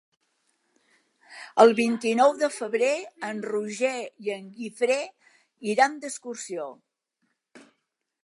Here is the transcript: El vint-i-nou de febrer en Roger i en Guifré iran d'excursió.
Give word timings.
El 1.63 1.73
vint-i-nou 1.79 2.31
de 2.39 2.49
febrer 2.55 2.89
en 3.29 3.43
Roger 3.51 3.93
i 4.29 4.33
en 4.39 4.49
Guifré 4.57 4.97
iran 5.75 6.01
d'excursió. 6.05 6.67